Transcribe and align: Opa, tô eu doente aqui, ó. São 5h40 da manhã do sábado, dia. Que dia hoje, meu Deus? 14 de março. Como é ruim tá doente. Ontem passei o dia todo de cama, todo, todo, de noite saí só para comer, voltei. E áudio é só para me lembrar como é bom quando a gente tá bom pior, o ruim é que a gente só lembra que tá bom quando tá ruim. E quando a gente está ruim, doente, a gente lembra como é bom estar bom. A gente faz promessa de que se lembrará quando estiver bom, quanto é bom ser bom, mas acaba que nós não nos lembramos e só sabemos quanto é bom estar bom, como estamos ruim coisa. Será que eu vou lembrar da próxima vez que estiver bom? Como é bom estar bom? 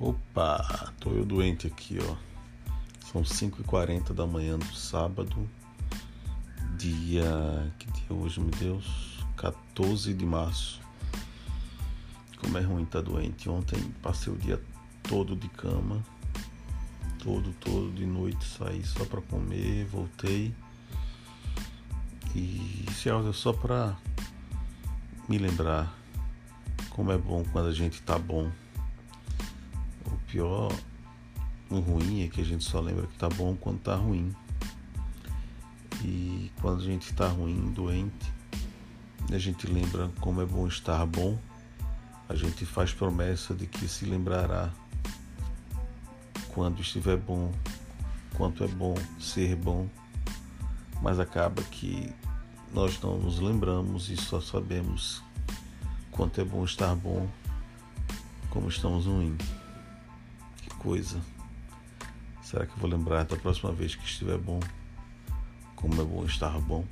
Opa, 0.00 0.92
tô 0.98 1.10
eu 1.12 1.24
doente 1.24 1.68
aqui, 1.68 1.96
ó. 2.02 2.16
São 3.06 3.22
5h40 3.22 4.12
da 4.12 4.26
manhã 4.26 4.58
do 4.58 4.74
sábado, 4.74 5.48
dia. 6.76 7.72
Que 7.78 7.86
dia 7.92 8.12
hoje, 8.12 8.40
meu 8.40 8.50
Deus? 8.50 9.24
14 9.36 10.12
de 10.12 10.26
março. 10.26 10.80
Como 12.40 12.58
é 12.58 12.62
ruim 12.62 12.84
tá 12.84 13.00
doente. 13.00 13.48
Ontem 13.48 13.78
passei 14.02 14.32
o 14.32 14.36
dia 14.36 14.60
todo 15.04 15.36
de 15.36 15.48
cama, 15.50 16.04
todo, 17.22 17.52
todo, 17.60 17.92
de 17.92 18.04
noite 18.04 18.44
saí 18.44 18.84
só 18.84 19.04
para 19.04 19.20
comer, 19.20 19.84
voltei. 19.84 20.52
E 22.34 22.84
áudio 23.08 23.30
é 23.30 23.32
só 23.32 23.52
para 23.52 23.96
me 25.28 25.38
lembrar 25.38 25.96
como 26.90 27.12
é 27.12 27.18
bom 27.18 27.44
quando 27.52 27.68
a 27.68 27.72
gente 27.72 28.02
tá 28.02 28.18
bom 28.18 28.50
pior, 30.32 30.72
o 31.68 31.78
ruim 31.78 32.24
é 32.24 32.28
que 32.28 32.40
a 32.40 32.44
gente 32.44 32.64
só 32.64 32.80
lembra 32.80 33.06
que 33.06 33.18
tá 33.18 33.28
bom 33.28 33.54
quando 33.54 33.80
tá 33.80 33.94
ruim. 33.94 34.34
E 36.02 36.50
quando 36.58 36.80
a 36.80 36.84
gente 36.84 37.10
está 37.10 37.28
ruim, 37.28 37.70
doente, 37.70 38.32
a 39.30 39.36
gente 39.36 39.66
lembra 39.66 40.10
como 40.20 40.40
é 40.40 40.46
bom 40.46 40.66
estar 40.66 41.04
bom. 41.04 41.38
A 42.30 42.34
gente 42.34 42.64
faz 42.64 42.94
promessa 42.94 43.54
de 43.54 43.66
que 43.66 43.86
se 43.86 44.06
lembrará 44.06 44.70
quando 46.54 46.80
estiver 46.80 47.18
bom, 47.18 47.52
quanto 48.34 48.64
é 48.64 48.68
bom 48.68 48.94
ser 49.20 49.54
bom, 49.54 49.86
mas 51.02 51.20
acaba 51.20 51.62
que 51.64 52.10
nós 52.72 52.98
não 53.02 53.18
nos 53.18 53.38
lembramos 53.38 54.08
e 54.08 54.16
só 54.16 54.40
sabemos 54.40 55.22
quanto 56.10 56.40
é 56.40 56.44
bom 56.44 56.64
estar 56.64 56.94
bom, 56.94 57.28
como 58.48 58.68
estamos 58.68 59.04
ruim 59.04 59.36
coisa. 60.82 61.20
Será 62.42 62.66
que 62.66 62.72
eu 62.72 62.78
vou 62.78 62.90
lembrar 62.90 63.24
da 63.24 63.36
próxima 63.36 63.72
vez 63.72 63.94
que 63.94 64.04
estiver 64.04 64.36
bom? 64.36 64.60
Como 65.76 66.00
é 66.00 66.04
bom 66.04 66.24
estar 66.24 66.58
bom? 66.60 66.84